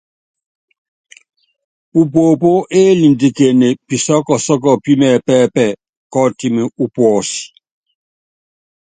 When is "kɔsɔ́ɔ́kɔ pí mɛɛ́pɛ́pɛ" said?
4.27-5.65